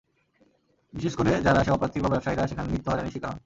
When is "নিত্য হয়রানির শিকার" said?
2.69-3.29